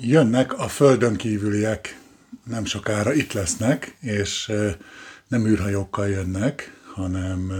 jönnek 0.00 0.58
a 0.58 0.68
földön 0.68 1.16
kívüliek, 1.16 2.00
nem 2.44 2.64
sokára 2.64 3.12
itt 3.12 3.32
lesznek, 3.32 3.96
és 4.00 4.52
nem 5.28 5.46
űrhajókkal 5.46 6.08
jönnek, 6.08 6.72
hanem 6.94 7.52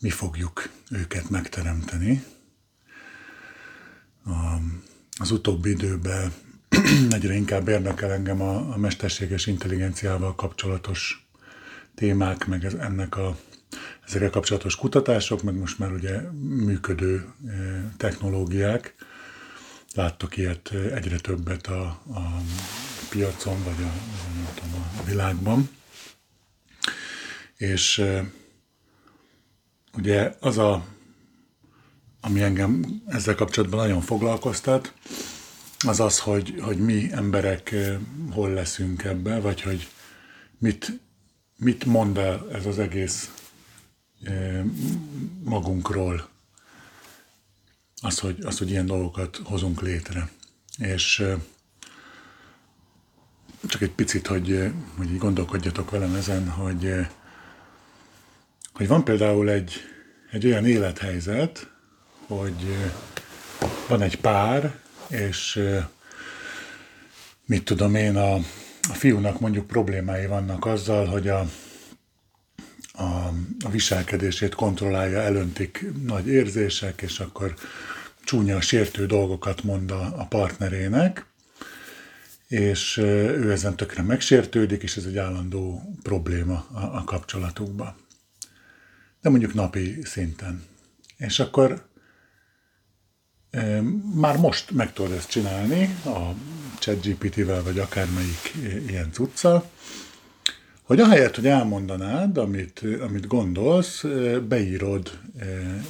mi 0.00 0.10
fogjuk 0.10 0.68
őket 0.90 1.30
megteremteni. 1.30 2.24
Az 5.18 5.30
utóbbi 5.30 5.70
időben 5.70 6.32
egyre 7.10 7.34
inkább 7.34 7.68
érdekel 7.68 8.12
engem 8.12 8.40
a, 8.40 8.76
mesterséges 8.76 9.46
intelligenciával 9.46 10.34
kapcsolatos 10.34 11.26
témák, 11.94 12.46
meg 12.46 12.64
ennek 12.64 13.16
a, 13.16 13.36
ezekkel 14.06 14.30
kapcsolatos 14.30 14.76
kutatások, 14.76 15.42
meg 15.42 15.54
most 15.54 15.78
már 15.78 15.92
ugye 15.92 16.20
működő 16.40 17.32
technológiák. 17.96 18.94
Láttok 19.94 20.36
ilyet 20.36 20.70
egyre 20.70 21.18
többet 21.18 21.66
a, 21.66 21.82
a 22.14 22.42
piacon, 23.10 23.62
vagy 23.62 23.84
a, 23.84 23.92
tudom, 24.54 24.86
a 25.00 25.04
világban. 25.04 25.70
És 27.56 28.04
ugye 29.96 30.34
az 30.40 30.58
a, 30.58 30.84
ami 32.20 32.42
engem 32.42 33.02
ezzel 33.06 33.34
kapcsolatban 33.34 33.80
nagyon 33.80 34.00
foglalkoztat, 34.00 34.92
az 35.86 36.00
az, 36.00 36.18
hogy, 36.18 36.54
hogy 36.60 36.78
mi 36.78 37.08
emberek 37.12 37.74
hol 38.30 38.50
leszünk 38.50 39.04
ebben, 39.04 39.40
vagy 39.42 39.62
hogy 39.62 39.88
mit, 40.58 41.00
mit 41.56 41.84
mond 41.84 42.18
el 42.18 42.48
ez 42.52 42.66
az 42.66 42.78
egész 42.78 43.30
magunkról, 45.44 46.28
az, 48.02 48.18
hogy, 48.18 48.38
az, 48.44 48.58
hogy 48.58 48.70
ilyen 48.70 48.86
dolgokat 48.86 49.40
hozunk 49.44 49.80
létre. 49.80 50.28
És 50.78 51.24
csak 53.66 53.82
egy 53.82 53.90
picit, 53.90 54.26
hogy, 54.26 54.72
hogy 54.96 55.10
így 55.10 55.18
gondolkodjatok 55.18 55.90
velem 55.90 56.14
ezen, 56.14 56.48
hogy, 56.48 56.94
hogy 58.72 58.88
van 58.88 59.04
például 59.04 59.50
egy, 59.50 59.72
egy 60.30 60.46
olyan 60.46 60.66
élethelyzet, 60.66 61.70
hogy 62.26 62.76
van 63.88 64.02
egy 64.02 64.20
pár, 64.20 64.78
és 65.08 65.62
mit 67.46 67.64
tudom 67.64 67.94
én, 67.94 68.16
a, 68.16 68.34
a 68.88 68.94
fiúnak 68.94 69.40
mondjuk 69.40 69.66
problémái 69.66 70.26
vannak 70.26 70.66
azzal, 70.66 71.06
hogy 71.06 71.28
a, 71.28 71.46
a, 72.92 73.04
a 73.64 73.70
viselkedését 73.70 74.54
kontrollálja, 74.54 75.20
elöntik 75.20 75.84
nagy 76.06 76.26
érzések, 76.26 77.02
és 77.02 77.18
akkor 77.18 77.54
csúnya, 78.32 78.60
sértő 78.60 79.06
dolgokat 79.06 79.62
mond 79.62 79.90
a, 79.90 80.12
a 80.16 80.26
partnerének, 80.26 81.26
és 82.48 82.96
ő 82.96 83.50
ezen 83.50 83.76
tökre 83.76 84.02
megsértődik, 84.02 84.82
és 84.82 84.96
ez 84.96 85.04
egy 85.04 85.16
állandó 85.18 85.82
probléma 86.02 86.66
a, 86.72 86.80
a 86.80 87.04
kapcsolatukban. 87.04 87.94
De 89.20 89.28
mondjuk 89.28 89.54
napi 89.54 89.98
szinten. 90.04 90.64
És 91.16 91.40
akkor 91.40 91.86
már 94.14 94.36
most 94.36 94.70
meg 94.70 94.92
tudod 94.92 95.12
ezt 95.12 95.30
csinálni 95.30 95.96
a 96.04 96.34
ChatGPT-vel, 96.78 97.62
vagy 97.62 97.78
akármelyik 97.78 98.52
ilyen 98.86 99.12
cuccal, 99.12 99.70
hogy 100.92 101.00
ahelyett, 101.00 101.34
hogy 101.34 101.46
elmondanád, 101.46 102.38
amit, 102.38 102.82
amit 103.00 103.26
gondolsz, 103.26 104.04
beírod 104.48 105.18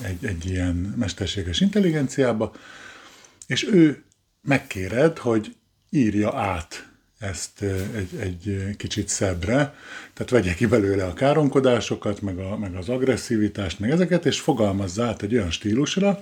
egy, 0.02 0.24
egy 0.26 0.46
ilyen 0.46 0.74
mesterséges 0.96 1.60
intelligenciába, 1.60 2.52
és 3.46 3.68
ő 3.72 4.02
megkéred, 4.42 5.18
hogy 5.18 5.54
írja 5.90 6.36
át 6.36 6.88
ezt 7.18 7.62
egy, 7.96 8.18
egy 8.18 8.76
kicsit 8.76 9.08
szebbre, 9.08 9.74
tehát 10.14 10.30
vegye 10.30 10.54
ki 10.54 10.66
belőle 10.66 11.04
a 11.04 11.12
káromkodásokat, 11.12 12.20
meg, 12.20 12.38
a, 12.38 12.56
meg 12.56 12.74
az 12.74 12.88
agresszivitást, 12.88 13.78
meg 13.78 13.90
ezeket, 13.90 14.26
és 14.26 14.40
fogalmazza 14.40 15.04
át 15.04 15.22
egy 15.22 15.34
olyan 15.34 15.50
stílusra, 15.50 16.20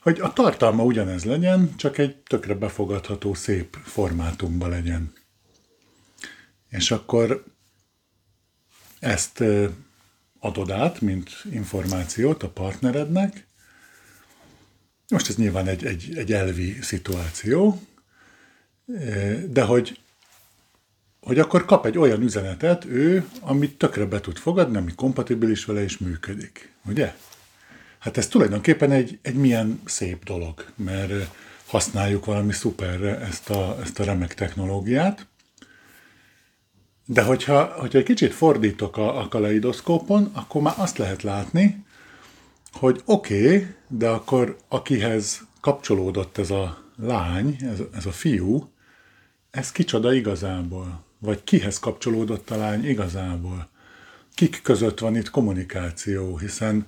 hogy 0.00 0.20
a 0.20 0.32
tartalma 0.32 0.82
ugyanez 0.82 1.24
legyen, 1.24 1.76
csak 1.76 1.98
egy 1.98 2.16
tökre 2.16 2.54
befogadható, 2.54 3.34
szép 3.34 3.76
formátumban 3.82 4.70
legyen. 4.70 5.12
És 6.68 6.90
akkor 6.90 7.54
ezt 8.98 9.42
adod 10.38 10.70
át, 10.70 11.00
mint 11.00 11.30
információt 11.50 12.42
a 12.42 12.48
partnerednek. 12.48 13.46
Most 15.08 15.28
ez 15.28 15.36
nyilván 15.36 15.66
egy, 15.66 15.84
egy, 15.84 16.16
egy 16.16 16.32
elvi 16.32 16.78
szituáció, 16.80 17.82
de 19.48 19.62
hogy, 19.62 19.98
hogy 21.20 21.38
akkor 21.38 21.64
kap 21.64 21.86
egy 21.86 21.98
olyan 21.98 22.22
üzenetet 22.22 22.84
ő, 22.84 23.28
amit 23.40 23.78
tökre 23.78 24.04
be 24.04 24.20
tud 24.20 24.36
fogadni, 24.36 24.76
ami 24.76 24.94
kompatibilis 24.94 25.64
vele 25.64 25.82
és 25.82 25.98
működik. 25.98 26.72
Ugye? 26.84 27.14
Hát 27.98 28.16
ez 28.16 28.28
tulajdonképpen 28.28 28.90
egy, 28.90 29.18
egy 29.22 29.34
milyen 29.34 29.80
szép 29.84 30.24
dolog, 30.24 30.64
mert 30.74 31.12
használjuk 31.66 32.24
valami 32.24 32.52
szuperre 32.52 33.18
ezt 33.18 33.50
a, 33.50 33.78
ezt 33.82 34.00
a 34.00 34.04
remek 34.04 34.34
technológiát. 34.34 35.26
De 37.08 37.22
hogyha, 37.22 37.64
hogyha 37.64 37.98
egy 37.98 38.04
kicsit 38.04 38.32
fordítok 38.32 38.96
a, 38.96 39.20
a 39.20 39.28
kaleidoszkópon, 39.28 40.30
akkor 40.32 40.62
már 40.62 40.74
azt 40.76 40.98
lehet 40.98 41.22
látni, 41.22 41.84
hogy 42.72 43.02
oké, 43.04 43.46
okay, 43.46 43.66
de 43.88 44.08
akkor 44.08 44.56
akihez 44.68 45.46
kapcsolódott 45.60 46.38
ez 46.38 46.50
a 46.50 46.84
lány, 46.96 47.56
ez, 47.60 47.78
ez 47.94 48.06
a 48.06 48.10
fiú, 48.12 48.70
ez 49.50 49.72
kicsoda 49.72 50.12
igazából? 50.14 51.04
Vagy 51.18 51.44
kihez 51.44 51.78
kapcsolódott 51.78 52.50
a 52.50 52.56
lány 52.56 52.88
igazából? 52.88 53.68
Kik 54.34 54.60
között 54.62 54.98
van 54.98 55.16
itt 55.16 55.30
kommunikáció? 55.30 56.38
Hiszen 56.38 56.86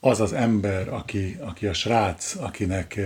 az 0.00 0.20
az 0.20 0.32
ember, 0.32 0.88
aki, 0.88 1.36
aki 1.40 1.66
a 1.66 1.72
srác, 1.72 2.34
akinek 2.36 3.00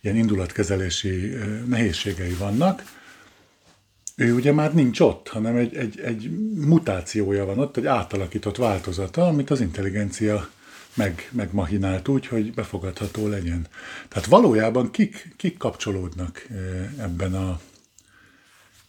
ilyen 0.00 0.16
indulatkezelési 0.16 1.36
nehézségei 1.66 2.32
vannak, 2.32 2.82
ő 4.16 4.34
ugye 4.34 4.52
már 4.52 4.74
nincs 4.74 5.00
ott, 5.00 5.28
hanem 5.28 5.56
egy, 5.56 5.76
egy, 5.76 6.00
egy 6.00 6.30
mutációja 6.54 7.44
van 7.44 7.58
ott, 7.58 7.76
egy 7.76 7.86
átalakított 7.86 8.56
változata, 8.56 9.26
amit 9.26 9.50
az 9.50 9.60
intelligencia 9.60 10.48
meg, 10.94 11.28
megmahinált 11.32 12.08
úgy, 12.08 12.26
hogy 12.26 12.54
befogadható 12.54 13.28
legyen. 13.28 13.66
Tehát 14.08 14.28
valójában 14.28 14.90
kik, 14.90 15.34
kik 15.36 15.56
kapcsolódnak 15.58 16.46
ebben 16.98 17.34
a, 17.34 17.60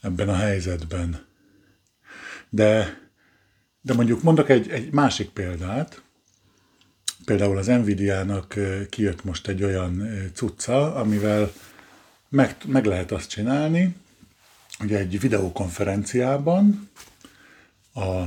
ebben 0.02 0.30
a 0.30 0.36
helyzetben. 0.36 1.26
De, 2.50 3.00
de 3.82 3.94
mondjuk 3.94 4.22
mondok 4.22 4.50
egy, 4.50 4.70
egy 4.70 4.92
másik 4.92 5.30
példát, 5.30 6.04
Például 7.26 7.58
az 7.58 7.68
Nvidia-nak 7.68 8.60
kijött 8.90 9.24
most 9.24 9.48
egy 9.48 9.64
olyan 9.64 10.10
cucca, 10.34 10.96
amivel 10.96 11.52
meg, 12.30 12.58
meg 12.66 12.86
lehet 12.86 13.12
azt 13.12 13.30
csinálni, 13.30 13.96
hogy 14.78 14.94
egy 14.94 15.20
videokonferenciában 15.20 16.90
a, 17.94 18.24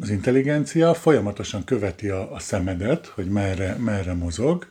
az 0.00 0.10
intelligencia 0.10 0.94
folyamatosan 0.94 1.64
követi 1.64 2.08
a, 2.08 2.34
a 2.34 2.38
szemedet, 2.38 3.06
hogy 3.06 3.28
merre, 3.28 3.74
merre 3.74 4.14
mozog, 4.14 4.70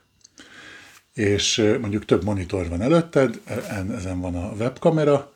és 1.14 1.76
mondjuk 1.82 2.06
több 2.06 2.24
monitor 2.24 2.70
van 2.70 2.82
előtted, 2.82 3.42
e, 3.46 3.86
ezen 3.96 4.20
van 4.20 4.36
a 4.36 4.52
webkamera, 4.52 5.34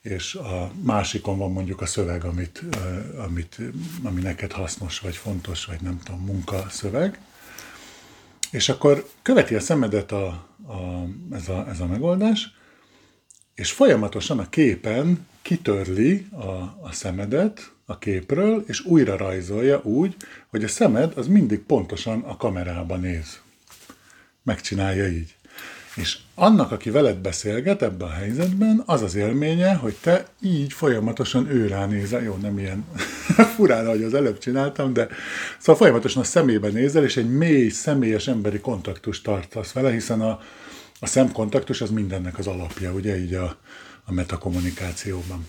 és 0.00 0.34
a 0.34 0.70
másikon 0.82 1.38
van 1.38 1.52
mondjuk 1.52 1.80
a 1.80 1.86
szöveg, 1.86 2.24
amit, 2.24 2.62
amit, 3.24 3.58
ami 4.02 4.20
neked 4.20 4.52
hasznos, 4.52 4.98
vagy 4.98 5.16
fontos, 5.16 5.64
vagy 5.64 5.80
nem 5.80 6.00
tudom, 6.04 6.20
munka 6.20 6.66
szöveg. 6.70 7.20
És 8.50 8.68
akkor 8.68 9.08
követi 9.22 9.54
a 9.54 9.60
szemedet 9.60 10.12
a, 10.12 10.26
a, 10.66 11.06
ez, 11.32 11.48
a, 11.48 11.68
ez 11.68 11.80
a 11.80 11.86
megoldás, 11.86 12.54
és 13.56 13.72
folyamatosan 13.72 14.38
a 14.38 14.48
képen 14.48 15.26
kitörli 15.42 16.26
a, 16.30 16.44
a 16.80 16.88
szemedet 16.92 17.70
a 17.86 17.98
képről, 17.98 18.64
és 18.66 18.84
újra 18.84 19.16
rajzolja 19.16 19.80
úgy, 19.82 20.16
hogy 20.46 20.64
a 20.64 20.68
szemed 20.68 21.12
az 21.16 21.26
mindig 21.26 21.60
pontosan 21.60 22.20
a 22.20 22.36
kamerába 22.36 22.96
néz. 22.96 23.40
Megcsinálja 24.42 25.08
így. 25.08 25.34
És 25.94 26.18
annak, 26.34 26.72
aki 26.72 26.90
veled 26.90 27.16
beszélget 27.16 27.82
ebben 27.82 28.08
a 28.08 28.12
helyzetben, 28.12 28.82
az 28.86 29.02
az 29.02 29.14
élménye, 29.14 29.74
hogy 29.74 29.96
te 30.00 30.26
így 30.40 30.72
folyamatosan 30.72 31.50
ő 31.50 31.66
ránézel, 31.66 32.22
jó, 32.22 32.34
nem 32.34 32.58
ilyen 32.58 32.84
furán, 33.56 33.86
ahogy 33.86 34.02
az 34.02 34.14
előbb 34.14 34.38
csináltam, 34.38 34.92
de 34.92 35.08
szóval 35.58 35.76
folyamatosan 35.76 36.22
a 36.22 36.24
szemébe 36.24 36.68
nézel, 36.68 37.04
és 37.04 37.16
egy 37.16 37.30
mély, 37.30 37.68
személyes 37.68 38.28
emberi 38.28 38.60
kontaktust 38.60 39.22
tartasz 39.22 39.72
vele, 39.72 39.92
hiszen 39.92 40.20
a, 40.20 40.40
a 41.00 41.06
szemkontaktus 41.06 41.80
az 41.80 41.90
mindennek 41.90 42.38
az 42.38 42.46
alapja, 42.46 42.92
ugye 42.92 43.18
így 43.18 43.34
a, 43.34 43.56
a 44.04 44.12
metakommunikációban. 44.12 45.46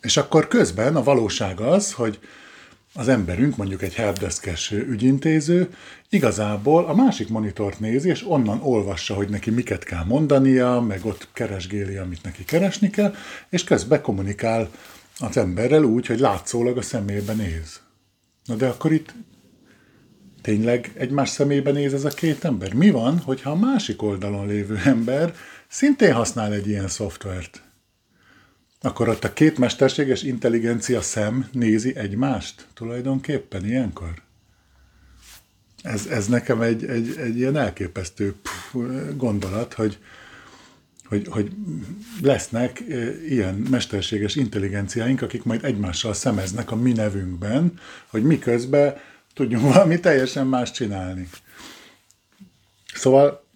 És 0.00 0.16
akkor 0.16 0.48
közben 0.48 0.96
a 0.96 1.02
valóság 1.02 1.60
az, 1.60 1.92
hogy 1.92 2.18
az 2.94 3.08
emberünk, 3.08 3.56
mondjuk 3.56 3.82
egy 3.82 3.94
helpdeskes 3.94 4.70
ügyintéző, 4.70 5.74
igazából 6.08 6.86
a 6.86 6.94
másik 6.94 7.28
monitort 7.28 7.80
nézi, 7.80 8.08
és 8.08 8.24
onnan 8.28 8.60
olvassa, 8.62 9.14
hogy 9.14 9.28
neki 9.28 9.50
miket 9.50 9.84
kell 9.84 10.04
mondania, 10.04 10.80
meg 10.80 11.04
ott 11.04 11.28
keresgéli, 11.32 11.96
amit 11.96 12.22
neki 12.22 12.44
keresni 12.44 12.90
kell, 12.90 13.14
és 13.48 13.64
közben 13.64 14.02
kommunikál 14.02 14.70
az 15.18 15.36
emberrel 15.36 15.82
úgy, 15.82 16.06
hogy 16.06 16.18
látszólag 16.18 16.76
a 16.76 16.82
szemébe 16.82 17.32
néz. 17.32 17.80
Na 18.44 18.54
de 18.54 18.66
akkor 18.66 18.92
itt 18.92 19.14
tényleg 20.42 20.92
egymás 20.94 21.28
szemébe 21.28 21.70
néz 21.70 21.94
ez 21.94 22.04
a 22.04 22.08
két 22.08 22.44
ember? 22.44 22.74
Mi 22.74 22.90
van, 22.90 23.18
hogyha 23.18 23.50
a 23.50 23.56
másik 23.56 24.02
oldalon 24.02 24.46
lévő 24.46 24.80
ember 24.84 25.34
szintén 25.68 26.12
használ 26.12 26.52
egy 26.52 26.68
ilyen 26.68 26.88
szoftvert? 26.88 27.62
Akkor 28.80 29.08
ott 29.08 29.24
a 29.24 29.32
két 29.32 29.58
mesterséges 29.58 30.22
intelligencia 30.22 31.00
szem 31.00 31.48
nézi 31.52 31.96
egymást 31.96 32.66
tulajdonképpen 32.74 33.64
ilyenkor? 33.66 34.22
Ez, 35.82 36.06
ez 36.06 36.26
nekem 36.26 36.60
egy, 36.60 36.84
egy, 36.84 37.16
egy 37.16 37.36
ilyen 37.36 37.56
elképesztő 37.56 38.34
gondolat, 39.16 39.74
hogy, 39.74 39.98
hogy, 41.04 41.26
hogy 41.30 41.52
lesznek 42.22 42.82
ilyen 43.28 43.54
mesterséges 43.54 44.36
intelligenciáink, 44.36 45.22
akik 45.22 45.44
majd 45.44 45.64
egymással 45.64 46.14
szemeznek 46.14 46.70
a 46.70 46.76
mi 46.76 46.92
nevünkben, 46.92 47.78
hogy 48.06 48.22
miközben 48.22 48.96
tudjunk 49.38 49.64
valami 49.74 50.00
teljesen 50.00 50.46
más 50.46 50.70
csinálni. 50.70 51.28
Szóval 52.94 53.46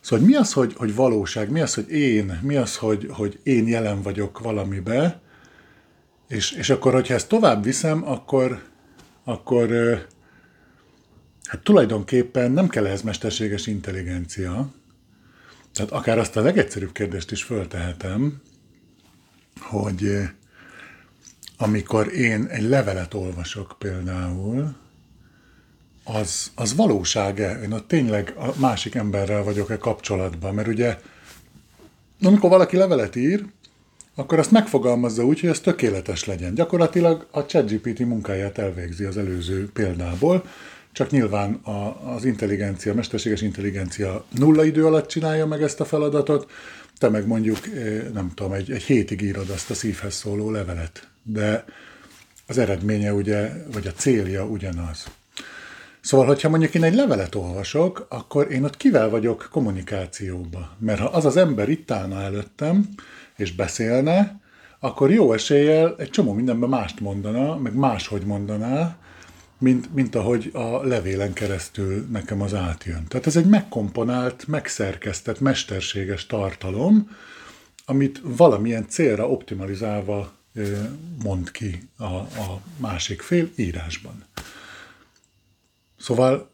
Szóval 0.00 0.26
mi 0.26 0.34
az, 0.34 0.52
hogy, 0.52 0.74
hogy 0.76 0.94
valóság, 0.94 1.50
mi 1.50 1.60
az, 1.60 1.74
hogy 1.74 1.90
én, 1.90 2.38
mi 2.42 2.56
az, 2.56 2.76
hogy, 2.76 3.08
hogy 3.10 3.38
én 3.42 3.68
jelen 3.68 4.02
vagyok 4.02 4.38
valamibe, 4.38 5.20
és, 6.28 6.52
és 6.52 6.70
akkor, 6.70 6.92
hogyha 6.92 7.14
ezt 7.14 7.28
tovább 7.28 7.64
viszem, 7.64 8.08
akkor, 8.08 8.62
akkor 9.24 9.68
hát 11.44 11.62
tulajdonképpen 11.62 12.50
nem 12.50 12.68
kell 12.68 12.86
ehhez 12.86 13.02
mesterséges 13.02 13.66
intelligencia. 13.66 14.72
Tehát 15.72 15.90
akár 15.90 16.18
azt 16.18 16.36
a 16.36 16.40
legegyszerűbb 16.40 16.92
kérdést 16.92 17.30
is 17.30 17.42
föltehetem, 17.42 18.42
hogy 19.60 20.28
amikor 21.58 22.12
én 22.14 22.46
egy 22.46 22.62
levelet 22.62 23.14
olvasok 23.14 23.76
például, 23.78 24.74
az, 26.04 26.50
az 26.54 26.74
valóság-e? 26.74 27.60
Én 27.62 27.72
ott 27.72 27.88
tényleg 27.88 28.34
a 28.36 28.52
másik 28.60 28.94
emberrel 28.94 29.42
vagyok-e 29.42 29.78
kapcsolatban? 29.78 30.54
Mert 30.54 30.68
ugye, 30.68 30.98
amikor 32.22 32.50
valaki 32.50 32.76
levelet 32.76 33.16
ír, 33.16 33.44
akkor 34.14 34.38
azt 34.38 34.50
megfogalmazza 34.50 35.24
úgy, 35.24 35.40
hogy 35.40 35.50
ez 35.50 35.60
tökéletes 35.60 36.24
legyen. 36.24 36.54
Gyakorlatilag 36.54 37.26
a 37.30 37.46
ChatGPT 37.46 37.98
munkáját 37.98 38.58
elvégzi 38.58 39.04
az 39.04 39.16
előző 39.16 39.70
példából, 39.72 40.44
csak 40.92 41.10
nyilván 41.10 41.52
a, 41.52 42.12
az 42.14 42.24
intelligencia, 42.24 42.94
mesterséges 42.94 43.42
intelligencia 43.42 44.24
nulla 44.28 44.64
idő 44.64 44.86
alatt 44.86 45.08
csinálja 45.08 45.46
meg 45.46 45.62
ezt 45.62 45.80
a 45.80 45.84
feladatot, 45.84 46.50
te 46.98 47.08
meg 47.08 47.26
mondjuk, 47.26 47.58
eh, 47.66 48.02
nem 48.12 48.30
tudom, 48.34 48.52
egy, 48.52 48.70
egy 48.70 48.82
hétig 48.82 49.22
írod 49.22 49.50
azt 49.50 49.70
a 49.70 49.74
szívhez 49.74 50.14
szóló 50.14 50.50
levelet. 50.50 51.08
De 51.22 51.64
az 52.46 52.58
eredménye 52.58 53.12
ugye, 53.12 53.52
vagy 53.72 53.86
a 53.86 53.92
célja 53.92 54.44
ugyanaz. 54.44 55.06
Szóval, 56.00 56.26
hogyha 56.26 56.48
mondjuk 56.48 56.74
én 56.74 56.82
egy 56.82 56.94
levelet 56.94 57.34
olvasok, 57.34 58.06
akkor 58.08 58.52
én 58.52 58.64
ott 58.64 58.76
kivel 58.76 59.08
vagyok 59.08 59.48
kommunikációba. 59.50 60.76
Mert 60.78 61.00
ha 61.00 61.06
az 61.06 61.24
az 61.24 61.36
ember 61.36 61.68
itt 61.68 61.90
állna 61.90 62.20
előttem, 62.20 62.88
és 63.36 63.54
beszélne, 63.54 64.40
akkor 64.78 65.10
jó 65.10 65.32
eséllyel 65.32 65.94
egy 65.98 66.10
csomó 66.10 66.32
mindenben 66.32 66.68
mást 66.68 67.00
mondana, 67.00 67.56
meg 67.56 67.74
máshogy 67.74 68.24
mondaná, 68.24 68.96
mint, 69.58 69.94
mint 69.94 70.14
ahogy 70.14 70.50
a 70.52 70.82
levélen 70.86 71.32
keresztül 71.32 72.06
nekem 72.10 72.40
az 72.42 72.54
átjön. 72.54 73.06
Tehát 73.08 73.26
ez 73.26 73.36
egy 73.36 73.46
megkomponált, 73.46 74.46
megszerkesztett, 74.46 75.40
mesterséges 75.40 76.26
tartalom, 76.26 77.16
amit 77.84 78.20
valamilyen 78.22 78.88
célra 78.88 79.28
optimalizálva 79.28 80.32
mond 81.22 81.50
ki 81.50 81.88
a, 81.96 82.04
a 82.14 82.60
másik 82.76 83.22
fél 83.22 83.50
írásban. 83.56 84.24
Szóval 85.98 86.50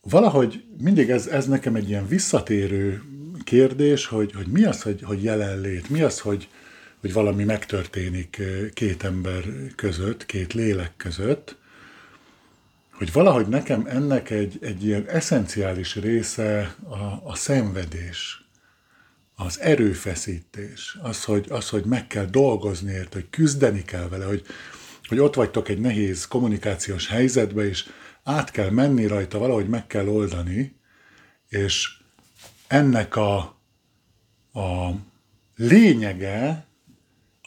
valahogy 0.00 0.64
mindig 0.78 1.10
ez, 1.10 1.26
ez 1.26 1.46
nekem 1.46 1.74
egy 1.74 1.88
ilyen 1.88 2.08
visszatérő 2.08 3.02
kérdés, 3.44 4.06
hogy, 4.06 4.32
hogy 4.32 4.46
mi 4.46 4.64
az, 4.64 4.82
hogy, 4.82 5.02
hogy 5.02 5.22
jelenlét, 5.22 5.88
mi 5.88 6.02
az, 6.02 6.20
hogy, 6.20 6.48
hogy 7.06 7.14
valami 7.14 7.44
megtörténik 7.44 8.42
két 8.72 9.04
ember 9.04 9.44
között, 9.76 10.26
két 10.26 10.52
lélek 10.52 10.96
között, 10.96 11.56
hogy 12.90 13.12
valahogy 13.12 13.46
nekem 13.46 13.86
ennek 13.86 14.30
egy, 14.30 14.58
egy 14.60 14.84
ilyen 14.84 15.08
eszenciális 15.08 15.94
része 15.94 16.74
a, 16.88 17.30
a 17.30 17.34
szenvedés, 17.34 18.44
az 19.34 19.60
erőfeszítés, 19.60 20.98
az 21.02 21.24
hogy, 21.24 21.46
az, 21.48 21.68
hogy 21.68 21.84
meg 21.84 22.06
kell 22.06 22.24
dolgozni 22.24 22.92
ért, 22.92 23.12
hogy 23.12 23.30
küzdeni 23.30 23.82
kell 23.82 24.08
vele, 24.08 24.24
hogy, 24.24 24.42
hogy 25.08 25.18
ott 25.18 25.34
vagytok 25.34 25.68
egy 25.68 25.80
nehéz 25.80 26.26
kommunikációs 26.26 27.08
helyzetbe, 27.08 27.68
és 27.68 27.88
át 28.22 28.50
kell 28.50 28.70
menni 28.70 29.06
rajta, 29.06 29.38
valahogy 29.38 29.68
meg 29.68 29.86
kell 29.86 30.06
oldani, 30.06 30.76
és 31.48 31.98
ennek 32.66 33.16
a, 33.16 33.36
a 34.52 34.90
lényege 35.56 36.66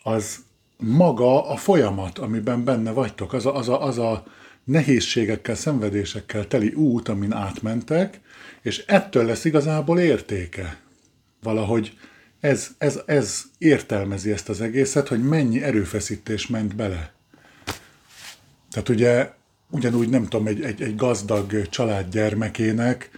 az 0.10 0.38
maga 0.78 1.50
a 1.50 1.56
folyamat, 1.56 2.18
amiben 2.18 2.64
benne 2.64 2.92
vagytok, 2.92 3.34
az 3.34 3.46
a, 3.46 3.56
az 3.56 3.70
a, 3.70 3.84
az 3.84 3.98
a 3.98 4.24
nehézségekkel, 4.64 5.56
szenvedésekkel 5.56 6.48
teli 6.48 6.74
út, 6.74 7.08
amin 7.08 7.34
átmentek, 7.34 8.20
és 8.62 8.84
ettől 8.88 9.26
lesz 9.26 9.46
igazából 9.46 10.00
értéke. 10.00 10.78
Valahogy 11.44 11.98
ez, 12.40 12.70
ez, 12.78 13.00
ez 13.06 13.42
értelmezi 13.58 14.32
ezt 14.32 14.50
az 14.50 14.62
egészet, 14.62 15.08
hogy 15.08 15.24
mennyi 15.24 15.64
erőfeszítés 15.64 16.48
ment 16.48 16.76
bele. 16.76 17.14
Tehát 18.72 18.90
ugye 18.90 19.32
ugyanúgy 19.70 20.10
nem 20.10 20.24
tudom, 20.24 20.48
egy, 20.48 20.62
egy, 20.62 20.82
egy 20.82 20.96
gazdag 20.96 21.70
család 21.70 22.12
gyermekének, 22.12 23.10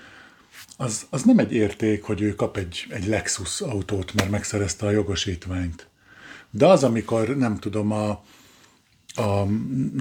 az, 0.77 1.05
az 1.09 1.23
nem 1.23 1.37
egy 1.37 1.53
érték, 1.53 2.03
hogy 2.03 2.21
ő 2.21 2.35
kap 2.35 2.57
egy, 2.57 2.85
egy 2.89 3.07
Lexus 3.07 3.61
autót, 3.61 4.13
mert 4.13 4.29
megszerezte 4.29 4.85
a 4.85 4.91
jogosítványt. 4.91 5.90
De 6.51 6.65
az, 6.65 6.83
amikor 6.83 7.37
nem 7.37 7.57
tudom, 7.57 7.91
a, 7.91 8.09
a 9.15 9.45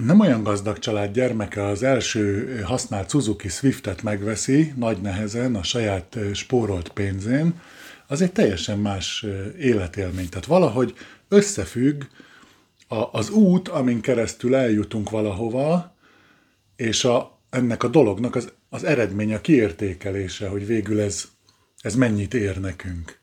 nem 0.03 0.19
olyan 0.19 0.43
gazdag 0.43 0.79
család 0.79 1.13
gyermeke 1.13 1.65
az 1.65 1.83
első 1.83 2.59
használt 2.65 3.09
Suzuki 3.09 3.47
Swiftet 3.47 4.03
megveszi 4.03 4.73
nagy 4.75 5.01
nehezen 5.01 5.55
a 5.55 5.63
saját 5.63 6.17
spórolt 6.33 6.89
pénzén, 6.89 7.53
az 8.07 8.21
egy 8.21 8.31
teljesen 8.31 8.79
más 8.79 9.25
életélmény. 9.59 10.29
Tehát 10.29 10.45
valahogy 10.45 10.93
összefügg 11.27 12.03
a, 12.87 13.09
az 13.11 13.29
út, 13.29 13.67
amin 13.67 14.01
keresztül 14.01 14.55
eljutunk 14.55 15.09
valahova, 15.09 15.95
és 16.75 17.03
a, 17.05 17.39
ennek 17.49 17.83
a 17.83 17.87
dolognak 17.87 18.35
az, 18.35 18.53
az 18.69 18.83
eredmény, 18.83 19.33
a 19.33 19.41
kiértékelése, 19.41 20.47
hogy 20.47 20.65
végül 20.65 21.01
ez, 21.01 21.27
ez 21.81 21.95
mennyit 21.95 22.33
ér 22.33 22.59
nekünk. 22.59 23.20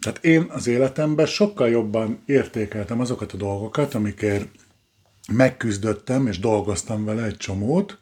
Tehát 0.00 0.24
én 0.24 0.46
az 0.48 0.66
életemben 0.66 1.26
sokkal 1.26 1.68
jobban 1.68 2.22
értékeltem 2.26 3.00
azokat 3.00 3.32
a 3.32 3.36
dolgokat, 3.36 3.94
amikért 3.94 4.48
megküzdöttem 5.32 6.26
és 6.26 6.38
dolgoztam 6.38 7.04
vele 7.04 7.24
egy 7.24 7.36
csomót, 7.36 7.98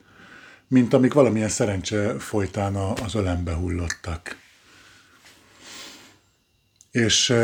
mint 0.69 0.95
amik 0.95 1.13
valamilyen 1.13 1.49
szerencse 1.49 2.19
folytán 2.19 2.75
az 2.75 3.15
ölembe 3.15 3.53
hullottak. 3.53 4.37
És 6.91 7.35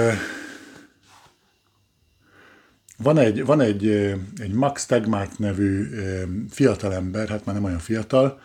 van 2.96 3.18
egy, 3.18 3.44
van 3.44 3.60
egy, 3.60 3.86
egy 4.36 4.52
Max 4.52 4.86
Tegmark 4.86 5.38
nevű 5.38 5.88
fiatalember, 6.50 7.28
hát 7.28 7.44
már 7.44 7.54
nem 7.54 7.64
olyan 7.64 7.78
fiatal, 7.78 8.40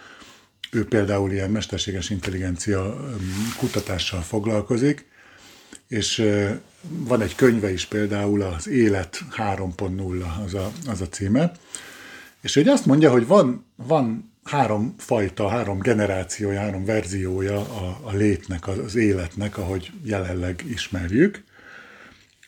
ő 0.72 0.86
például 0.86 1.32
ilyen 1.32 1.52
mesterséges 1.52 2.10
intelligencia 2.10 3.10
kutatással 3.58 4.22
foglalkozik, 4.22 5.08
és 5.90 6.26
van 6.84 7.22
egy 7.22 7.36
könyve 7.36 7.72
is 7.72 7.86
például, 7.86 8.42
az 8.42 8.68
Élet 8.68 9.20
3.0 9.38 10.24
az 10.46 10.54
a, 10.54 10.72
az 10.88 11.02
a 11.02 11.08
címe, 11.08 11.52
és 12.42 12.56
ő 12.56 12.64
azt 12.68 12.86
mondja, 12.86 13.12
hogy 13.12 13.28
van, 13.28 13.66
van 13.76 14.34
három 14.44 14.96
fajta, 14.98 15.50
három 15.50 15.80
generációja, 15.80 16.60
három 16.60 16.86
verziója 16.86 17.60
a, 17.60 18.00
a 18.04 18.14
létnek, 18.14 18.68
az 18.68 18.96
életnek, 18.96 19.58
ahogy 19.58 19.92
jelenleg 20.04 20.64
ismerjük. 20.70 21.44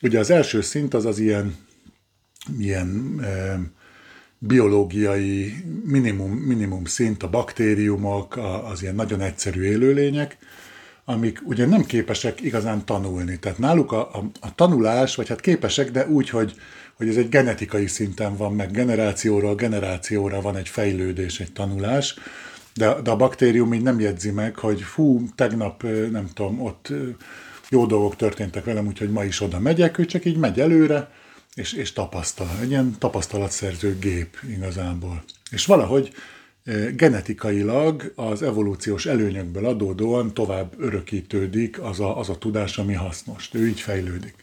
Ugye 0.01 0.19
az 0.19 0.29
első 0.29 0.61
szint 0.61 0.93
az 0.93 1.05
az 1.05 1.19
ilyen 1.19 1.55
milyen 2.57 3.19
e, 3.23 3.59
biológiai 4.37 5.53
minimum, 5.83 6.31
minimum 6.31 6.85
szint, 6.85 7.23
a 7.23 7.29
baktériumok, 7.29 8.37
az 8.63 8.81
ilyen 8.81 8.95
nagyon 8.95 9.21
egyszerű 9.21 9.61
élőlények. 9.61 10.37
Amik 11.05 11.41
ugye 11.45 11.65
nem 11.65 11.85
képesek 11.85 12.41
igazán 12.41 12.85
tanulni. 12.85 13.39
Tehát 13.39 13.57
náluk 13.57 13.91
a, 13.91 13.99
a, 13.99 14.29
a 14.39 14.55
tanulás, 14.55 15.15
vagy 15.15 15.27
hát 15.27 15.41
képesek, 15.41 15.91
de 15.91 16.07
úgy, 16.07 16.29
hogy, 16.29 16.55
hogy 16.93 17.07
ez 17.07 17.15
egy 17.15 17.29
genetikai 17.29 17.87
szinten 17.87 18.37
van, 18.37 18.53
meg 18.53 18.71
generációról 18.71 19.55
generációra 19.55 20.41
van 20.41 20.55
egy 20.55 20.69
fejlődés, 20.69 21.39
egy 21.39 21.51
tanulás, 21.51 22.15
de, 22.73 23.01
de 23.01 23.11
a 23.11 23.15
baktérium 23.15 23.73
így 23.73 23.81
nem 23.81 23.99
jegyzi 23.99 24.31
meg, 24.31 24.55
hogy 24.55 24.81
fú, 24.81 25.25
tegnap 25.35 25.83
nem 26.11 26.29
tudom, 26.33 26.61
ott 26.61 26.93
jó 27.69 27.85
dolgok 27.85 28.15
történtek 28.15 28.63
velem, 28.63 28.87
úgyhogy 28.87 29.11
ma 29.11 29.23
is 29.23 29.41
oda 29.41 29.59
megyek, 29.59 29.97
ő 29.97 30.05
csak 30.05 30.25
így 30.25 30.37
megy 30.37 30.59
előre, 30.59 31.09
és, 31.53 31.73
és 31.73 31.93
tapasztal. 31.93 32.49
Egy 32.61 32.69
ilyen 32.69 32.95
tapasztalatszerző 32.99 33.97
gép 33.99 34.37
igazából. 34.49 35.23
És 35.51 35.65
valahogy 35.65 36.13
genetikailag 36.95 38.11
az 38.15 38.41
evolúciós 38.41 39.05
előnyökből 39.05 39.65
adódóan 39.65 40.33
tovább 40.33 40.73
örökítődik 40.77 41.81
az 41.81 41.99
a, 41.99 42.17
az 42.17 42.29
a 42.29 42.37
tudás, 42.37 42.77
ami 42.77 42.93
hasznos. 42.93 43.49
Ő 43.53 43.67
így 43.67 43.79
fejlődik. 43.79 44.35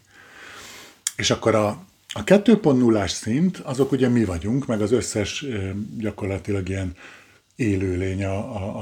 És 1.17 1.31
akkor 1.31 1.55
a, 1.55 1.67
a 2.15 2.25
2.0-ás 2.25 3.11
szint, 3.11 3.57
azok 3.57 3.93
ugye 3.93 4.09
mi 4.09 4.25
vagyunk, 4.25 4.67
meg 4.67 4.81
az 4.81 4.93
összes 4.93 5.45
gyakorlatilag 5.99 6.69
ilyen 6.69 6.97
élőlény, 7.57 8.25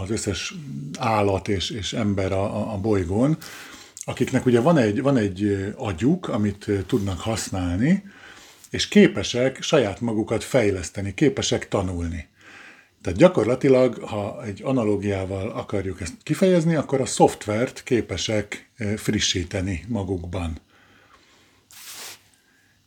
az 0.02 0.10
összes 0.10 0.54
állat 0.98 1.48
és, 1.48 1.70
és 1.70 1.92
ember 1.92 2.32
a, 2.32 2.72
a 2.72 2.78
bolygón, 2.78 3.36
akiknek 4.04 4.46
ugye 4.46 4.60
van 4.60 4.78
egy, 4.78 5.02
van 5.02 5.16
egy 5.16 5.72
agyuk, 5.76 6.28
amit 6.28 6.70
tudnak 6.86 7.20
használni, 7.20 8.04
és 8.70 8.88
képesek 8.88 9.62
saját 9.62 10.00
magukat 10.00 10.44
fejleszteni, 10.44 11.14
képesek 11.14 11.68
tanulni. 11.68 12.28
Tehát 13.06 13.20
gyakorlatilag, 13.20 13.98
ha 13.98 14.44
egy 14.44 14.60
analógiával 14.64 15.50
akarjuk 15.50 16.00
ezt 16.00 16.14
kifejezni, 16.22 16.74
akkor 16.74 17.00
a 17.00 17.06
szoftvert 17.06 17.82
képesek 17.82 18.70
frissíteni 18.96 19.84
magukban. 19.88 20.58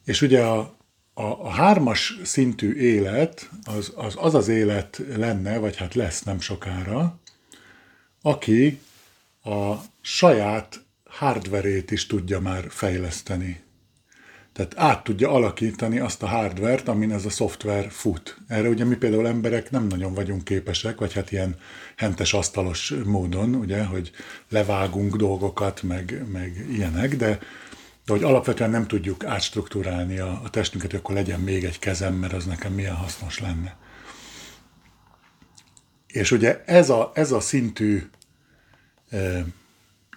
És 0.06 0.22
ugye 0.22 0.44
a, 0.44 0.60
a, 1.14 1.24
a 1.24 1.50
hármas 1.50 2.20
szintű 2.24 2.74
élet 2.74 3.50
az, 3.64 3.94
az 3.96 4.16
az 4.18 4.36
az 4.36 4.48
élet 4.48 5.02
lenne, 5.16 5.58
vagy 5.58 5.76
hát 5.76 5.94
lesz 5.94 6.24
nem 6.24 6.40
sokára, 6.40 7.20
aki 8.22 8.80
a 9.44 9.76
saját 10.02 10.86
hardverét 11.04 11.92
is 11.92 12.06
tudja 12.06 12.40
már 12.40 12.66
fejleszteni. 12.70 13.62
Tehát 14.54 14.74
át 14.78 15.04
tudja 15.04 15.32
alakítani 15.32 16.00
azt 16.00 16.24
a 16.24 16.28
hardvert, 16.28 16.88
amin 16.88 17.12
ez 17.12 17.26
a 17.26 17.30
szoftver 17.30 17.92
fut. 17.92 18.38
Erre 18.48 18.70
ugye 18.70 18.86
mi 18.86 18.96
például 18.96 19.28
emberek 19.28 19.72
nem 19.72 19.88
nagyon 19.88 20.14
vagyunk 20.14 20.44
képesek, 20.44 21.00
vagy 21.00 21.14
hát 21.14 21.32
ilyen 21.32 21.56
hentes 21.96 22.34
asztalos 22.34 22.94
módon, 23.06 23.56
ugye, 23.56 23.84
hogy 23.84 24.12
levágunk 24.50 25.16
dolgokat, 25.16 25.84
meg, 25.84 26.24
meg 26.32 26.66
ilyenek, 26.72 27.16
de, 27.16 27.40
de 28.06 28.12
hogy 28.12 28.24
alapvetően 28.24 28.70
nem 28.70 28.88
tudjuk 28.88 29.26
átstruktúrálni 29.26 30.20
a, 30.20 30.42
a 30.44 30.50
testünket, 30.50 30.92
hogy 30.92 31.00
akkor 31.00 31.16
legyen 31.16 31.40
még 31.40 31.64
egy 31.64 31.80
kezem, 31.80 32.14
mert 32.14 32.34
az 32.34 32.46
nekem 32.46 32.74
milyen 32.74 32.96
hasznos 32.96 33.40
lenne. 33.40 33.78
És 36.08 36.32
ugye 36.32 36.64
ez 36.66 36.90
a, 36.90 37.12
ez 37.14 37.32
a 37.32 37.40
szintű 37.40 38.10
e, 39.10 39.46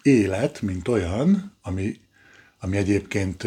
élet, 0.03 0.62
mint 0.62 0.89
olyan, 0.89 1.57
ami, 1.62 2.01
ami 2.61 2.77
egyébként 2.77 3.47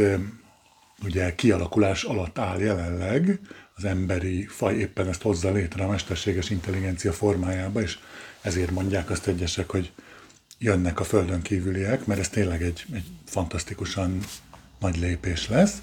ugye 1.04 1.36
kialakulás 1.36 2.04
alatt 2.04 2.38
áll 2.38 2.60
jelenleg, 2.60 3.40
az 3.76 3.86
emberi 3.86 4.46
faj 4.46 4.76
éppen 4.76 5.08
ezt 5.08 5.22
hozza 5.22 5.52
létre 5.52 5.84
a 5.84 5.88
mesterséges 5.88 6.50
intelligencia 6.50 7.14
formájába, 7.14 7.82
és 7.82 8.00
ezért 8.42 8.72
mondják 8.72 9.10
azt 9.10 9.28
egyesek, 9.28 9.70
hogy 9.70 9.92
jönnek 10.58 11.00
a 11.00 11.04
földön 11.04 11.42
kívüliek, 11.42 12.06
mert 12.06 12.20
ez 12.20 12.30
tényleg 12.30 12.62
egy, 12.62 12.86
egy 12.94 13.06
fantasztikusan 13.26 14.20
nagy 14.80 14.98
lépés 14.98 15.50
lesz. 15.50 15.82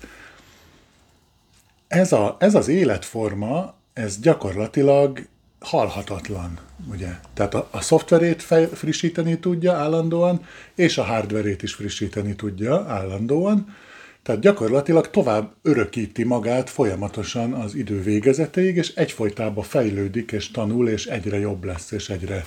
Ez, 1.88 2.12
a, 2.12 2.36
ez 2.38 2.54
az 2.54 2.68
életforma, 2.68 3.74
ez 3.92 4.18
gyakorlatilag 4.20 5.26
halhatatlan, 5.58 6.58
ugye? 6.90 7.18
Tehát 7.34 7.54
a, 7.54 7.68
a 7.70 7.80
szoftverét 7.80 8.42
fej, 8.42 8.66
frissíteni 8.66 9.38
tudja 9.38 9.72
állandóan, 9.72 10.46
és 10.74 10.98
a 10.98 11.02
hardverét 11.02 11.62
is 11.62 11.74
frissíteni 11.74 12.34
tudja 12.36 12.84
állandóan, 12.88 13.74
tehát 14.22 14.40
gyakorlatilag 14.40 15.10
tovább 15.10 15.54
örökíti 15.62 16.24
magát 16.24 16.70
folyamatosan 16.70 17.52
az 17.52 17.74
idő 17.74 18.02
végezetéig, 18.02 18.76
és 18.76 18.94
egyfolytában 18.94 19.64
fejlődik, 19.64 20.32
és 20.32 20.50
tanul, 20.50 20.88
és 20.88 21.06
egyre 21.06 21.38
jobb 21.38 21.64
lesz, 21.64 21.90
és 21.90 22.08
egyre 22.08 22.46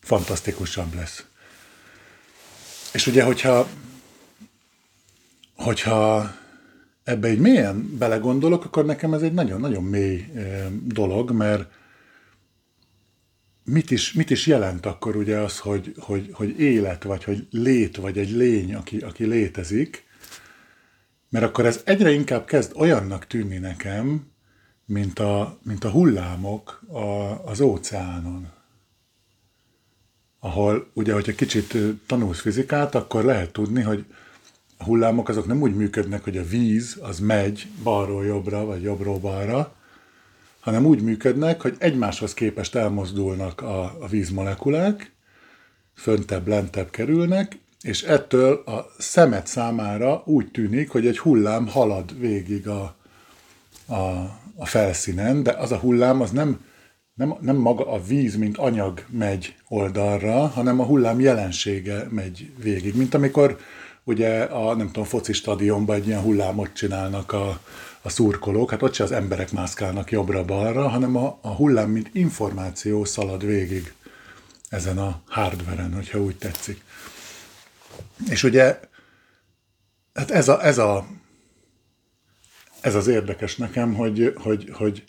fantasztikusabb 0.00 0.94
lesz. 0.94 1.24
És 2.92 3.06
ugye, 3.06 3.22
hogyha, 3.22 3.68
hogyha 5.56 6.34
ebbe 7.04 7.28
egy 7.28 7.38
mélyen 7.38 7.96
belegondolok, 7.98 8.64
akkor 8.64 8.84
nekem 8.84 9.14
ez 9.14 9.22
egy 9.22 9.32
nagyon-nagyon 9.32 9.84
mély 9.84 10.26
eh, 10.34 10.66
dolog, 10.84 11.30
mert 11.30 11.70
mit 13.64 13.90
is, 13.90 14.12
mit 14.12 14.30
is 14.30 14.46
jelent 14.46 14.86
akkor 14.86 15.16
ugye 15.16 15.38
az, 15.38 15.58
hogy, 15.58 15.94
hogy, 15.98 16.30
hogy 16.32 16.60
élet, 16.60 17.02
vagy 17.02 17.24
hogy 17.24 17.46
lét, 17.50 17.96
vagy 17.96 18.18
egy 18.18 18.30
lény, 18.30 18.74
aki, 18.74 18.98
aki 18.98 19.24
létezik, 19.24 20.04
mert 21.32 21.44
akkor 21.44 21.66
ez 21.66 21.80
egyre 21.84 22.10
inkább 22.10 22.44
kezd 22.44 22.72
olyannak 22.76 23.26
tűnni 23.26 23.58
nekem, 23.58 24.26
mint 24.86 25.18
a, 25.18 25.58
mint 25.62 25.84
a 25.84 25.90
hullámok 25.90 26.82
a, 26.88 27.00
az 27.44 27.60
óceánon. 27.60 28.48
Ahol 30.40 30.90
ugye, 30.94 31.12
hogyha 31.12 31.34
kicsit 31.34 31.76
tanulsz 32.06 32.40
fizikát, 32.40 32.94
akkor 32.94 33.24
lehet 33.24 33.52
tudni, 33.52 33.82
hogy 33.82 34.04
a 34.78 34.84
hullámok 34.84 35.28
azok 35.28 35.46
nem 35.46 35.60
úgy 35.60 35.74
működnek, 35.74 36.24
hogy 36.24 36.38
a 36.38 36.44
víz 36.44 36.98
az 37.00 37.18
megy 37.18 37.66
balról 37.82 38.24
jobbra, 38.24 38.64
vagy 38.64 38.82
jobbról 38.82 39.18
balra, 39.18 39.76
hanem 40.60 40.86
úgy 40.86 41.02
működnek, 41.02 41.60
hogy 41.60 41.76
egymáshoz 41.78 42.34
képest 42.34 42.74
elmozdulnak 42.74 43.60
a, 43.60 43.82
a 44.00 44.08
vízmolekulák, 44.08 45.12
föntebb, 45.94 46.48
lentebb 46.48 46.90
kerülnek, 46.90 47.58
és 47.82 48.02
ettől 48.02 48.62
a 48.66 48.86
szemet 48.98 49.46
számára 49.46 50.22
úgy 50.24 50.50
tűnik, 50.50 50.90
hogy 50.90 51.06
egy 51.06 51.18
hullám 51.18 51.68
halad 51.68 52.18
végig 52.18 52.68
a, 52.68 52.96
a, 53.86 54.00
a 54.56 54.66
felszínen, 54.66 55.42
de 55.42 55.52
az 55.52 55.72
a 55.72 55.78
hullám 55.78 56.20
az 56.20 56.30
nem, 56.30 56.64
nem, 57.14 57.34
nem 57.40 57.56
maga 57.56 57.92
a 57.92 58.02
víz, 58.02 58.36
mint 58.36 58.58
anyag 58.58 59.04
megy 59.08 59.56
oldalra, 59.68 60.46
hanem 60.46 60.80
a 60.80 60.84
hullám 60.84 61.20
jelensége 61.20 62.06
megy 62.10 62.52
végig. 62.62 62.96
Mint 62.96 63.14
amikor 63.14 63.58
ugye 64.04 64.42
a, 64.42 64.74
nem 64.74 64.86
tudom, 64.86 65.04
foci 65.04 65.32
stadionban 65.32 65.96
egy 65.96 66.06
ilyen 66.06 66.20
hullámot 66.20 66.72
csinálnak 66.72 67.32
a, 67.32 67.60
a 68.02 68.08
szurkolók, 68.08 68.70
hát 68.70 68.82
ott 68.82 68.94
se 68.94 69.04
az 69.04 69.12
emberek 69.12 69.52
mászkálnak 69.52 70.10
jobbra-balra, 70.10 70.88
hanem 70.88 71.16
a, 71.16 71.38
a 71.40 71.48
hullám, 71.48 71.90
mint 71.90 72.10
információ 72.12 73.04
szalad 73.04 73.46
végig 73.46 73.92
ezen 74.68 74.98
a 74.98 75.20
hardveren, 75.26 75.94
hogyha 75.94 76.20
úgy 76.20 76.36
tetszik. 76.36 76.82
És 78.28 78.42
ugye, 78.42 78.80
hát 80.14 80.30
ez, 80.30 80.48
a, 80.48 80.64
ez, 80.64 80.78
a, 80.78 81.06
ez 82.80 82.94
az 82.94 83.06
érdekes 83.06 83.56
nekem, 83.56 83.94
hogy, 83.94 84.34
hogy, 84.36 84.70
hogy, 84.72 85.04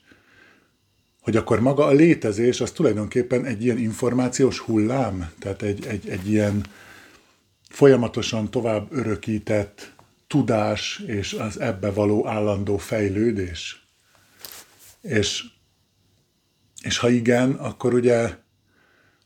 hogy 1.21 1.35
akkor 1.35 1.59
maga 1.59 1.85
a 1.85 1.91
létezés 1.91 2.61
az 2.61 2.71
tulajdonképpen 2.71 3.45
egy 3.45 3.63
ilyen 3.63 3.77
információs 3.77 4.59
hullám, 4.59 5.31
tehát 5.39 5.61
egy, 5.61 5.85
egy, 5.85 6.09
egy 6.09 6.29
ilyen 6.29 6.65
folyamatosan 7.69 8.51
tovább 8.51 8.91
örökített 8.91 9.93
tudás 10.27 11.03
és 11.07 11.33
az 11.33 11.59
ebbe 11.59 11.91
való 11.91 12.27
állandó 12.27 12.77
fejlődés. 12.77 13.87
És, 15.01 15.43
és 16.81 16.97
ha 16.97 17.09
igen, 17.09 17.51
akkor 17.51 17.93
ugye 17.93 18.35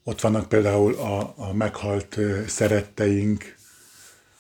ott 0.04 0.22
vannak 0.22 0.50
például 0.50 0.94
a, 0.94 1.34
a 1.38 1.54
meghalt 1.54 2.20
szeretteink, 2.48 3.57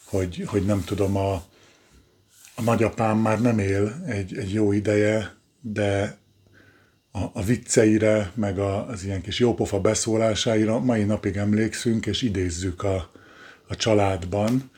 hogy, 0.09 0.43
hogy 0.45 0.65
nem 0.65 0.83
tudom, 0.83 1.15
a, 1.15 1.33
a 2.55 2.61
nagyapám 2.61 3.17
már 3.17 3.41
nem 3.41 3.59
él 3.59 4.03
egy, 4.05 4.37
egy 4.37 4.53
jó 4.53 4.71
ideje, 4.71 5.35
de 5.61 6.17
a, 7.11 7.19
a 7.33 7.43
vicceire, 7.43 8.31
meg 8.35 8.59
a, 8.59 8.87
az 8.87 9.03
ilyen 9.03 9.21
kis 9.21 9.39
jópofa 9.39 9.79
beszólásáira 9.79 10.79
mai 10.79 11.03
napig 11.03 11.35
emlékszünk, 11.35 12.05
és 12.05 12.21
idézzük 12.21 12.83
a, 12.83 13.11
a 13.67 13.75
családban, 13.75 14.71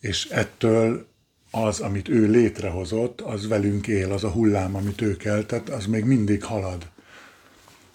és 0.00 0.26
ettől 0.26 1.06
az, 1.50 1.80
amit 1.80 2.08
ő 2.08 2.30
létrehozott, 2.30 3.20
az 3.20 3.48
velünk 3.48 3.86
él, 3.86 4.12
az 4.12 4.24
a 4.24 4.30
hullám, 4.30 4.74
amit 4.76 5.00
ő 5.00 5.16
keltett, 5.16 5.68
az 5.68 5.86
még 5.86 6.04
mindig 6.04 6.44
halad 6.44 6.91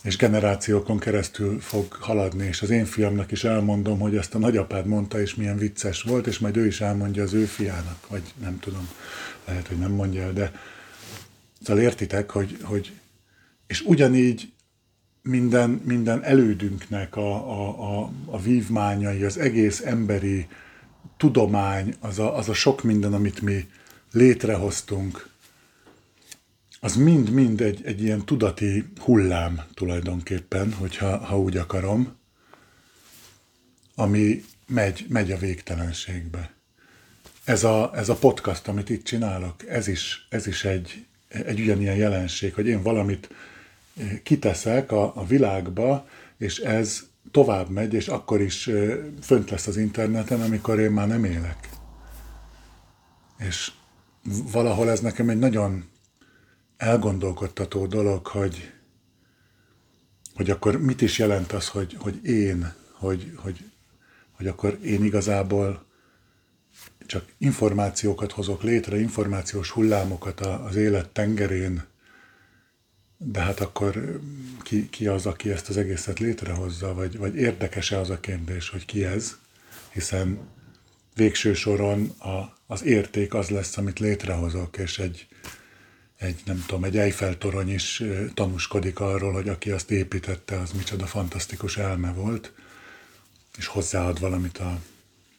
és 0.04 0.18
generációkon 0.18 1.00
keresztül 1.00 1.60
fog 1.60 1.94
haladni, 1.94 2.46
és 2.46 2.62
az 2.62 2.70
én 2.70 2.86
fiamnak 2.86 3.32
is 3.32 3.44
elmondom, 3.44 4.00
hogy 4.00 4.16
ezt 4.16 4.36
a 4.36 4.40
nagyapád 4.40 4.86
mondta, 4.86 5.22
és 5.22 5.36
milyen 5.36 5.58
vicces 5.58 6.02
volt, 6.02 6.28
és 6.28 6.40
majd 6.40 6.58
ő 6.58 6.66
is 6.66 6.82
elmondja 6.82 7.24
az 7.24 7.34
ő 7.34 7.46
fiának, 7.46 8.08
vagy 8.08 8.22
nem 8.42 8.60
tudom, 8.60 8.90
lehet, 9.46 9.68
hogy 9.68 9.78
nem 9.78 9.92
mondja 9.92 10.22
el, 10.22 10.34
de 10.34 10.52
szóval 11.62 11.84
értitek, 11.84 12.30
hogy, 12.30 12.58
hogy 12.62 12.92
és 13.68 13.82
ugyanígy 13.82 14.52
minden, 15.22 15.70
minden 15.70 16.24
elődünknek 16.24 17.16
a, 17.16 17.52
a, 17.52 18.00
a, 18.00 18.12
a 18.26 18.42
vívmányai, 18.42 19.24
az 19.24 19.38
egész 19.38 19.82
emberi 19.86 20.48
tudomány, 21.18 21.96
az 22.00 22.20
a, 22.20 22.38
az 22.38 22.50
a 22.50 22.54
sok 22.54 22.84
minden, 22.84 23.14
amit 23.14 23.42
mi 23.42 23.68
létrehoztunk, 24.12 25.30
az 26.80 26.96
mind-mind 26.96 27.62
egy, 27.62 27.82
egy 27.86 28.04
ilyen 28.04 28.26
tudati 28.26 28.86
hullám 29.00 29.62
tulajdonképpen, 29.74 30.74
hogyha 30.74 31.18
ha 31.18 31.40
úgy 31.40 31.58
akarom, 31.58 32.16
ami 33.96 34.44
megy, 34.68 35.06
megy 35.10 35.32
a 35.32 35.38
végtelenségbe. 35.38 36.56
Ez 37.44 37.64
a, 37.64 37.92
ez 37.96 38.10
a 38.10 38.16
podcast, 38.16 38.68
amit 38.68 38.90
itt 38.90 39.04
csinálok, 39.04 39.68
ez 39.68 39.88
is, 39.88 40.28
ez 40.30 40.48
is 40.48 40.66
egy, 40.66 41.06
egy 41.28 41.60
ugyanilyen 41.60 41.96
jelenség, 41.96 42.54
hogy 42.54 42.68
én 42.68 42.82
valamit 42.82 43.30
eh, 43.98 44.20
kiteszek 44.24 44.92
a, 44.92 45.16
a 45.16 45.26
világba, 45.26 46.08
és 46.38 46.58
ez 46.58 47.04
tovább 47.32 47.70
megy, 47.70 47.94
és 47.94 48.08
akkor 48.08 48.42
is 48.42 48.68
eh, 48.68 48.98
fönt 49.22 49.50
lesz 49.50 49.68
az 49.68 49.78
interneten, 49.78 50.42
amikor 50.42 50.80
én 50.80 50.92
már 50.92 51.08
nem 51.08 51.24
élek. 51.24 51.70
És 53.38 53.72
valahol 54.52 54.90
ez 54.90 55.00
nekem 55.00 55.30
egy 55.30 55.40
nagyon 55.40 55.90
elgondolkodtató 56.78 57.86
dolog, 57.86 58.28
hogy, 58.28 58.74
hogy 60.36 60.50
akkor 60.50 60.82
mit 60.82 61.02
is 61.02 61.18
jelent 61.18 61.52
az, 61.52 61.68
hogy, 61.68 61.96
hogy 62.00 62.26
én, 62.26 62.74
hogy, 62.92 63.34
hogy, 63.36 63.64
hogy 64.32 64.48
akkor 64.48 64.78
én 64.84 65.04
igazából 65.04 65.86
csak 67.06 67.26
információkat 67.38 68.32
hozok 68.32 68.64
létre, 68.64 69.00
információs 69.00 69.70
hullámokat 69.70 70.40
az 70.40 70.76
élet 70.76 71.10
tengerén, 71.10 71.84
de 73.18 73.40
hát 73.42 73.60
akkor 73.60 74.20
ki, 74.62 74.90
ki 74.90 75.08
az, 75.08 75.26
aki 75.26 75.52
ezt 75.52 75.70
az 75.70 75.78
egészet 75.78 76.20
létrehozza, 76.20 76.94
vagy, 76.94 77.18
vagy 77.18 77.36
érdekes-e 77.36 78.00
az 78.00 78.10
a 78.10 78.20
kérdés, 78.20 78.70
hogy 78.70 78.86
ki 78.86 79.06
ez, 79.06 79.38
hiszen 79.90 80.40
végső 81.16 81.54
soron 81.54 82.08
a, 82.08 82.58
az 82.68 82.84
érték 82.84 83.34
az 83.34 83.50
lesz, 83.50 83.78
amit 83.78 84.00
létrehozok, 84.00 84.78
és 84.78 85.00
egy, 85.00 85.28
egy, 86.18 86.42
nem 86.46 86.64
tudom, 86.68 86.84
egy 86.84 86.98
Eiffel 86.98 87.38
torony 87.38 87.70
is 87.70 88.04
tanúskodik 88.34 89.00
arról, 89.00 89.34
hogy 89.34 89.50
aki 89.50 89.72
azt 89.72 89.92
építette, 89.92 90.60
az 90.60 90.72
micsoda 90.72 91.06
fantasztikus 91.06 91.78
elme 91.78 92.12
volt, 92.12 92.54
és 93.58 93.66
hozzáad 93.66 94.20
valamit 94.20 94.58
a, 94.58 94.80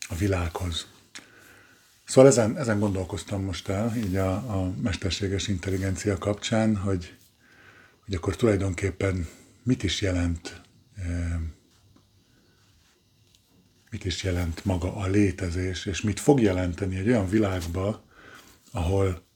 a 0.08 0.14
világhoz. 0.14 0.86
Szóval 2.04 2.30
ezen, 2.30 2.56
ezen 2.56 2.78
gondolkoztam 2.78 3.42
most 3.42 3.68
el, 3.68 3.96
így 3.96 4.16
a, 4.16 4.32
a 4.32 4.72
mesterséges 4.82 5.48
intelligencia 5.48 6.18
kapcsán, 6.18 6.76
hogy, 6.76 7.14
hogy 8.04 8.14
akkor 8.14 8.36
tulajdonképpen 8.36 9.28
mit 9.62 9.82
is 9.82 10.00
jelent 10.00 10.60
mit 13.90 14.04
is 14.04 14.22
jelent 14.22 14.64
maga 14.64 14.96
a 14.96 15.06
létezés, 15.06 15.86
és 15.86 16.00
mit 16.00 16.20
fog 16.20 16.40
jelenteni 16.40 16.96
egy 16.96 17.08
olyan 17.08 17.28
világba, 17.28 18.04
ahol 18.72 19.27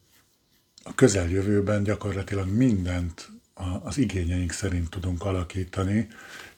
közeljövőben 1.03 1.83
gyakorlatilag 1.83 2.49
mindent 2.49 3.31
az 3.83 3.99
igényeink 3.99 4.53
szerint 4.53 4.91
tudunk 4.91 5.25
alakítani, 5.25 6.09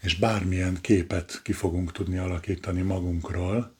és 0.01 0.15
bármilyen 0.15 0.81
képet 0.81 1.41
ki 1.43 1.53
fogunk 1.53 1.93
tudni 1.93 2.19
alakítani 2.19 2.81
magunkról, 2.81 3.75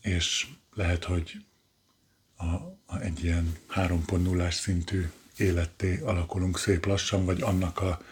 és 0.00 0.46
lehet, 0.74 1.04
hogy 1.04 1.44
a, 2.36 2.44
a 2.86 3.00
egy 3.00 3.24
ilyen 3.24 3.56
3.0-ás 3.74 4.54
szintű 4.54 5.10
életté 5.36 5.98
alakulunk 5.98 6.58
szép 6.58 6.86
lassan, 6.86 7.24
vagy 7.24 7.42
annak 7.42 7.80
a 7.80 8.02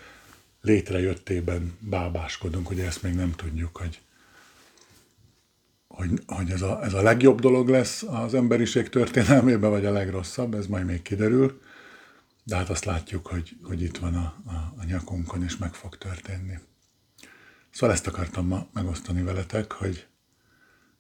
létrejöttében 0.61 1.77
bábáskodunk, 1.79 2.67
hogy 2.67 2.81
ezt 2.81 3.03
még 3.03 3.15
nem 3.15 3.33
tudjuk, 3.33 3.77
hogy, 3.77 4.01
hogy, 5.93 6.23
hogy 6.27 6.51
ez, 6.51 6.63
a, 6.63 6.85
ez 6.85 6.95
a 6.95 7.03
legjobb 7.03 7.41
dolog 7.41 7.69
lesz 7.69 8.03
az 8.03 8.35
emberiség 8.35 8.89
történelmében, 8.89 9.71
vagy 9.71 9.85
a 9.85 9.93
legrosszabb, 9.93 10.55
ez 10.55 10.67
majd 10.67 10.85
még 10.85 11.03
kiderül, 11.03 11.61
de 12.45 12.57
hát 12.57 12.71
azt 12.71 12.85
látjuk, 12.85 13.27
hogy, 13.27 13.57
hogy 13.63 13.83
itt 13.83 13.99
van 13.99 14.15
a, 14.15 14.35
a, 14.47 14.75
a 14.77 14.85
nyakunkon, 14.85 15.43
és 15.43 15.57
meg 15.57 15.75
fog 15.75 15.99
történni. 15.99 16.59
Szóval 17.71 17.95
ezt 17.95 18.07
akartam 18.07 18.47
ma 18.47 18.67
megosztani 18.73 19.23
veletek, 19.23 19.73
hogy, 19.73 20.07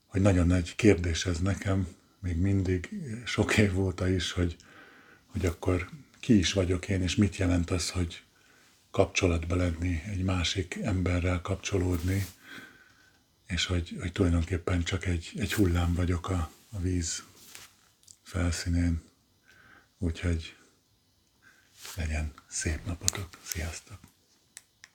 hogy 0.06 0.20
nagyon 0.20 0.46
nagy 0.46 0.76
kérdés 0.76 1.26
ez 1.26 1.38
nekem, 1.38 1.86
még 2.20 2.36
mindig 2.36 2.88
sok 3.24 3.58
év 3.58 3.78
óta 3.78 4.08
is, 4.08 4.32
hogy, 4.32 4.56
hogy 5.26 5.46
akkor 5.46 5.88
ki 6.20 6.38
is 6.38 6.52
vagyok 6.52 6.88
én, 6.88 7.02
és 7.02 7.16
mit 7.16 7.36
jelent 7.36 7.70
az, 7.70 7.90
hogy 7.90 8.22
kapcsolatba 8.90 9.56
lenni, 9.56 10.02
egy 10.10 10.24
másik 10.24 10.78
emberrel 10.82 11.40
kapcsolódni, 11.40 12.26
és 13.52 13.66
hogy, 13.66 13.96
hogy 14.00 14.12
tulajdonképpen 14.12 14.82
csak 14.82 15.04
egy, 15.04 15.32
egy 15.36 15.52
hullám 15.52 15.94
vagyok 15.94 16.28
a, 16.28 16.50
a 16.70 16.78
víz 16.78 17.22
felszínén. 18.22 19.02
Úgyhogy 19.98 20.56
legyen 21.96 22.32
szép 22.48 22.84
napotok, 22.84 23.28
sziasztok! 23.42 24.11